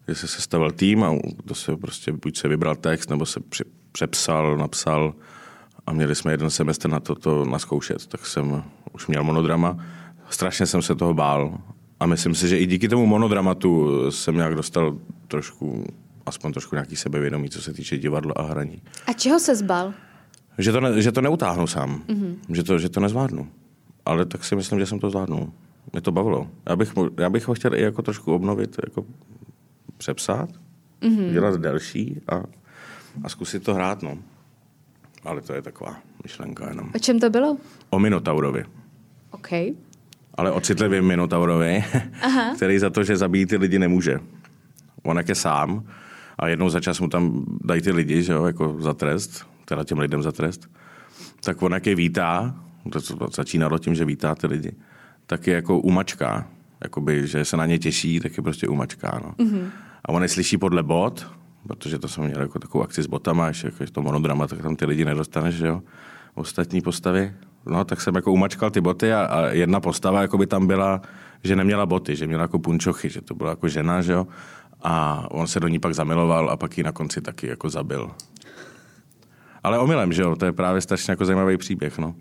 Že 0.09 0.15
se 0.15 0.29
sestavil 0.29 0.71
tým 0.71 1.05
a 1.05 1.19
to 1.45 1.55
se 1.55 1.77
prostě 1.77 2.13
buď 2.13 2.39
se 2.39 2.49
vybral 2.49 2.77
text, 2.77 3.11
nebo 3.11 3.27
se 3.27 3.41
při, 3.41 3.65
přepsal, 3.95 4.57
napsal 4.57 5.15
a 5.87 5.93
měli 5.93 6.15
jsme 6.15 6.33
jeden 6.33 6.51
semestr 6.51 6.89
na 6.89 7.01
to, 7.01 7.15
to 7.15 7.45
naskoušet. 7.45 8.07
Tak 8.07 8.27
jsem 8.27 8.65
už 8.93 9.07
měl 9.07 9.25
monodrama. 9.25 9.79
Strašně 10.31 10.67
jsem 10.67 10.83
se 10.83 10.95
toho 10.95 11.15
bál. 11.15 11.59
A 12.01 12.07
myslím 12.07 12.35
si, 12.35 12.49
že 12.49 12.59
i 12.59 12.67
díky 12.67 12.89
tomu 12.89 13.07
monodramatu 13.07 13.91
jsem 14.11 14.37
nějak 14.37 14.55
dostal 14.55 14.99
trošku, 15.29 15.85
aspoň 16.27 16.53
trošku 16.53 16.75
nějaký 16.75 16.97
sebevědomí, 16.97 17.51
co 17.51 17.63
se 17.63 17.73
týče 17.73 17.99
divadla 17.99 18.33
a 18.37 18.43
hraní. 18.43 18.83
A 19.07 19.13
čeho 19.13 19.41
se 19.41 19.57
zbal? 19.57 19.95
Že 20.59 20.73
to, 20.73 20.81
ne, 20.81 21.03
že 21.03 21.13
to 21.13 21.21
neutáhnu 21.21 21.67
sám. 21.67 22.03
Mm-hmm. 22.09 22.37
Že, 22.49 22.63
to, 22.63 22.79
že 22.79 22.89
to 22.89 23.01
nezvládnu. 23.01 23.49
Ale 24.05 24.25
tak 24.27 24.45
si 24.45 24.57
myslím, 24.57 24.79
že 24.79 24.87
jsem 24.87 24.99
to 24.99 25.11
zvládnul. 25.11 25.53
Mě 25.93 26.01
to 26.01 26.13
bavilo. 26.13 26.49
Já 26.69 26.77
bych, 26.77 26.93
já 27.19 27.31
bych 27.31 27.49
ho 27.49 27.55
chtěl 27.55 27.75
i 27.75 27.83
jako 27.83 28.03
trošku 28.03 28.35
obnovit, 28.35 28.77
jako 28.85 29.05
přepsat, 29.97 30.49
mm-hmm. 31.03 31.33
dělat 31.33 31.61
delší 31.61 32.21
a 32.29 32.43
a 33.23 33.29
zkusit 33.29 33.63
to 33.63 33.75
hrát, 33.75 34.03
no. 34.03 34.19
Ale 35.25 35.41
to 35.41 35.53
je 35.53 35.63
taková 35.63 35.97
myšlenka 36.23 36.69
jenom. 36.69 36.91
O 36.95 36.99
čem 36.99 37.21
to 37.21 37.31
bylo? 37.31 37.57
O 37.91 37.99
Minotaurovi. 37.99 38.65
OK. 39.31 39.49
Ale 40.35 40.53
o 40.53 40.61
citlivém 40.61 41.07
Minotaurovi, 41.07 41.85
Aha. 42.23 42.53
který 42.57 42.79
za 42.79 42.91
to, 42.91 43.05
že 43.05 43.17
zabíjí 43.17 43.47
ty 43.47 43.57
lidi, 43.57 43.79
nemůže. 43.79 44.21
On 45.03 45.17
jak 45.17 45.29
je 45.29 45.35
sám 45.35 45.85
a 46.39 46.49
jednou 46.49 46.69
za 46.69 46.81
čas 46.81 47.01
mu 47.01 47.09
tam 47.09 47.45
dají 47.65 47.83
ty 47.83 47.93
lidi, 47.93 48.23
že 48.23 48.33
jo, 48.33 48.45
jako 48.45 48.77
za 48.81 48.95
trest, 48.95 49.47
teda 49.65 49.85
těm 49.85 49.99
lidem 49.99 50.23
za 50.23 50.33
trest, 50.33 50.71
tak 51.45 51.63
on 51.63 51.73
jak 51.73 51.87
je 51.87 51.95
vítá, 51.95 52.55
to 52.91 53.29
začínalo 53.33 53.79
tím, 53.79 53.95
že 53.95 54.05
vítá 54.05 54.35
ty 54.35 54.47
lidi, 54.47 54.73
tak 55.27 55.47
je 55.47 55.55
jako 55.55 55.79
umačká. 55.79 56.47
Jakoby, 56.83 57.27
že 57.27 57.45
se 57.45 57.57
na 57.57 57.67
ně 57.67 57.79
těší, 57.79 58.21
tak 58.21 58.37
je 58.37 58.43
prostě 58.43 58.69
umačká. 58.69 59.21
No. 59.25 59.45
Mm-hmm. 59.45 59.71
A 60.05 60.09
on 60.09 60.23
je 60.23 60.29
slyší 60.29 60.59
podle 60.59 60.83
bod, 60.83 61.27
protože 61.69 61.99
to 61.99 62.09
jsem 62.09 62.25
měl 62.25 62.41
jako 62.41 62.59
takovou 62.59 62.85
akci 62.85 63.03
s 63.03 63.07
botama, 63.07 63.49
ještě 63.49 63.67
jako 63.67 63.93
to 63.93 64.03
monodrama, 64.03 64.47
tak 64.47 64.63
tam 64.63 64.77
ty 64.77 64.87
lidi 64.87 65.05
nedostaneš, 65.05 65.55
že 65.55 65.67
jo, 65.67 65.83
ostatní 66.35 66.81
postavy. 66.81 67.35
No, 67.67 67.85
tak 67.85 68.01
jsem 68.01 68.15
jako 68.15 68.33
umačkal 68.33 68.71
ty 68.71 68.81
boty 68.81 69.13
a, 69.13 69.25
a 69.25 69.47
jedna 69.47 69.81
postava 69.81 70.23
jako 70.23 70.39
by 70.39 70.47
tam 70.47 70.67
byla, 70.67 71.03
že 71.45 71.57
neměla 71.57 71.87
boty, 71.87 72.17
že 72.17 72.27
měla 72.27 72.43
jako 72.43 72.59
punčochy, 72.59 73.11
že 73.11 73.21
to 73.21 73.35
byla 73.35 73.51
jako 73.51 73.69
žena, 73.69 74.03
že 74.03 74.13
jo. 74.13 74.27
A 74.83 75.27
on 75.31 75.47
se 75.47 75.61
do 75.61 75.69
ní 75.69 75.79
pak 75.79 75.95
zamiloval 75.95 76.51
a 76.51 76.57
pak 76.57 76.79
ji 76.79 76.85
na 76.85 76.93
konci 76.93 77.21
taky 77.21 77.47
jako 77.47 77.71
zabil. 77.71 78.11
Ale 79.63 79.79
omylem, 79.79 80.13
že 80.13 80.23
jo, 80.23 80.37
to 80.37 80.45
je 80.45 80.53
právě 80.53 80.81
strašně 80.81 81.13
jako 81.13 81.25
zajímavý 81.25 81.57
příběh, 81.57 81.99
no. 81.99 82.15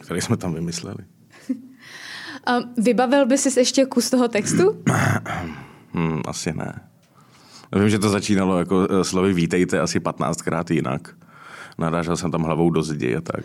Který 0.00 0.20
jsme 0.20 0.36
tam 0.36 0.54
vymysleli. 0.54 1.04
vybavil 2.78 3.26
by 3.26 3.38
si 3.38 3.60
ještě 3.60 3.84
kus 3.84 4.10
toho 4.10 4.28
textu? 4.28 4.82
hmm, 5.92 6.20
asi 6.26 6.52
ne. 6.52 6.87
Vím, 7.72 7.88
že 7.88 7.98
to 7.98 8.08
začínalo 8.08 8.58
jako 8.58 8.88
eh, 8.90 9.04
slovy 9.04 9.32
vítejte 9.32 9.80
asi 9.80 10.00
15krát 10.00 10.74
jinak. 10.74 11.14
Narážel 11.78 12.16
jsem 12.16 12.30
tam 12.30 12.42
hlavou 12.42 12.70
do 12.70 12.82
zdi 12.82 13.16
a 13.16 13.20
tak. 13.20 13.44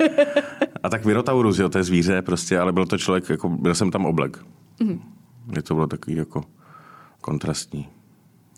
a 0.82 0.88
tak 0.88 1.04
Minotaurus, 1.04 1.58
jo, 1.58 1.68
to 1.68 1.78
je 1.78 1.84
zvíře 1.84 2.22
prostě, 2.22 2.58
ale 2.58 2.72
byl 2.72 2.86
to 2.86 2.98
člověk, 2.98 3.28
jako 3.28 3.48
byl 3.48 3.74
jsem 3.74 3.90
tam 3.90 4.06
oblek. 4.06 4.38
Mm-hmm. 4.80 5.00
Mě 5.46 5.62
to 5.62 5.74
bylo 5.74 5.86
takový 5.86 6.16
jako 6.16 6.44
kontrastní. 7.20 7.88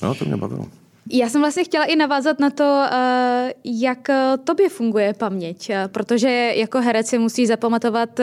No, 0.02 0.14
to 0.14 0.24
mě 0.24 0.36
bavilo. 0.36 0.66
Já 1.10 1.28
jsem 1.28 1.40
vlastně 1.40 1.64
chtěla 1.64 1.84
i 1.84 1.96
navázat 1.96 2.40
na 2.40 2.50
to, 2.50 2.84
eh, 2.92 3.54
jak 3.64 4.10
eh, 4.10 4.36
tobě 4.44 4.68
funguje 4.68 5.14
paměť, 5.14 5.70
protože 5.86 6.52
jako 6.56 6.80
herec 6.80 7.06
si 7.06 7.18
musí 7.18 7.46
zapamatovat 7.46 8.20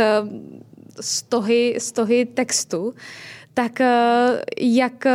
stohy, 1.02 1.76
stohy 1.80 2.26
textu, 2.26 2.94
tak 3.54 3.82
jak, 4.60 5.06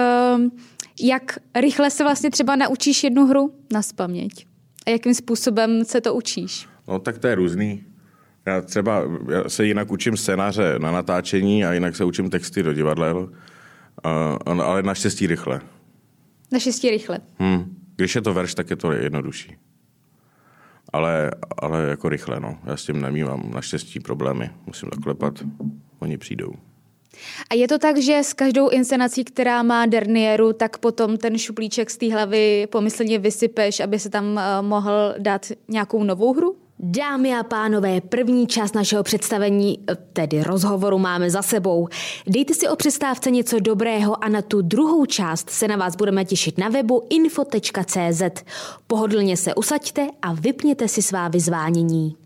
jak 1.01 1.39
rychle 1.55 1.91
se 1.91 2.05
vlastně 2.05 2.31
třeba 2.31 2.57
naučíš 2.57 3.05
jednu 3.05 3.27
hru 3.27 3.55
na 3.73 3.83
spaměť? 3.83 4.47
A 4.87 4.91
jakým 4.91 5.15
způsobem 5.15 5.85
se 5.85 6.01
to 6.01 6.15
učíš? 6.15 6.69
No 6.89 6.99
tak 6.99 7.19
to 7.19 7.27
je 7.27 7.35
různý. 7.35 7.85
Já 8.47 8.61
třeba 8.61 9.03
já 9.31 9.49
se 9.49 9.65
jinak 9.65 9.93
učím 9.93 10.17
scénáře 10.17 10.79
na 10.79 10.91
natáčení 10.91 11.65
a 11.65 11.73
jinak 11.73 11.97
se 11.97 12.05
učím 12.05 12.31
texty 12.31 12.63
do 12.63 12.73
divadla, 12.73 13.29
ale 14.45 14.83
naštěstí 14.83 15.27
rychle. 15.27 15.61
Naštěstí 16.53 16.91
rychle. 16.91 17.19
Hmm. 17.39 17.77
Když 17.97 18.15
je 18.15 18.23
to 18.23 18.35
verš, 18.35 18.55
tak 18.55 18.71
je 18.71 18.77
to 18.77 18.93
jednodušší. 18.93 19.57
Ale, 20.93 21.31
ale 21.59 21.83
jako 21.83 22.09
rychle, 22.09 22.41
no. 22.41 22.59
Já 22.65 22.77
s 22.77 22.85
tím 22.85 23.01
nemývám 23.01 23.51
naštěstí 23.55 24.01
problémy. 24.01 24.51
Musím 24.67 24.89
zaklepat, 24.95 25.35
oni 25.99 26.19
přijdou. 26.19 26.55
A 27.51 27.55
je 27.55 27.69
to 27.69 27.79
tak, 27.79 27.99
že 27.99 28.19
s 28.19 28.33
každou 28.33 28.69
inscenací, 28.69 29.25
která 29.25 29.63
má 29.63 29.87
dernieru, 29.87 30.53
tak 30.53 30.79
potom 30.79 31.17
ten 31.17 31.39
šuplíček 31.39 31.91
z 31.91 31.97
té 31.97 32.13
hlavy 32.13 32.67
pomyslně 32.71 33.19
vysypeš, 33.19 33.81
aby 33.81 33.99
se 33.99 34.11
tam 34.11 34.39
eh, 34.39 34.63
mohl 34.63 35.15
dát 35.19 35.47
nějakou 35.69 36.05
novou 36.05 36.35
hru? 36.35 36.57
Dámy 36.79 37.35
a 37.35 37.43
pánové, 37.43 38.01
první 38.01 38.47
část 38.47 38.75
našeho 38.75 39.03
představení, 39.03 39.79
tedy 40.13 40.43
rozhovoru, 40.43 40.99
máme 40.99 41.31
za 41.31 41.43
sebou. 41.43 41.89
Dejte 42.27 42.55
si 42.55 42.69
o 42.69 42.77
přestávce 42.77 43.31
něco 43.31 43.61
dobrého 43.61 44.25
a 44.25 44.29
na 44.29 44.43
tu 44.43 44.63
druhou 44.63 45.07
část 45.07 45.51
se 45.51 45.69
na 45.69 45.77
vás 45.77 45.97
budeme 45.97 46.25
těšit 46.25 46.59
na 46.59 46.69
webu 46.69 47.07
info.cz. 47.11 48.45
Pohodlně 48.87 49.37
se 49.37 49.55
usaďte 49.55 50.07
a 50.23 50.33
vypněte 50.33 50.89
si 50.89 51.03
svá 51.03 51.29
vyzvánění. 51.29 52.24